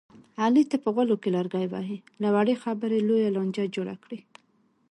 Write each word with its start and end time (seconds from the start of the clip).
علي 0.43 0.63
تل 0.69 0.79
په 0.83 0.89
غولو 0.95 1.15
کې 1.21 1.29
لرګي 1.37 1.65
وهي، 1.69 1.97
له 2.21 2.27
وړې 2.35 2.55
خبرې 2.63 2.99
لویه 3.07 3.29
لانجه 3.35 3.65
جوړه 3.75 3.95
کړي. 4.03 4.19